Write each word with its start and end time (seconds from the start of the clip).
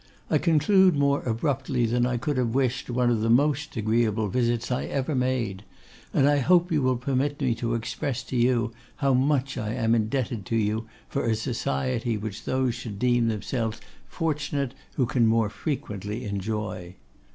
I 0.31 0.39
conclude 0.39 0.95
more 0.95 1.21
abruptly 1.25 1.85
than 1.85 2.07
I 2.07 2.17
could 2.17 2.35
have 2.37 2.55
wished 2.55 2.89
one 2.89 3.11
of 3.11 3.21
the 3.21 3.29
most 3.29 3.77
agreeable 3.77 4.29
visits 4.29 4.71
I 4.71 4.85
ever 4.85 5.13
made; 5.13 5.63
and 6.11 6.27
I 6.27 6.39
hope 6.39 6.71
you 6.71 6.81
will 6.81 6.97
permit 6.97 7.39
me 7.39 7.53
to 7.61 7.75
express 7.75 8.23
to 8.23 8.35
you 8.35 8.71
how 8.95 9.13
much 9.13 9.59
I 9.59 9.75
am 9.75 9.93
indebted 9.93 10.43
to 10.47 10.55
you 10.55 10.87
for 11.07 11.27
a 11.27 11.35
society 11.35 12.17
which 12.17 12.45
those 12.45 12.73
should 12.73 12.97
deem 12.97 13.27
themselves 13.27 13.79
fortunate 14.07 14.73
who 14.95 15.05
can 15.05 15.27
more 15.27 15.51
frequently 15.51 16.25
enjoy. 16.25 16.95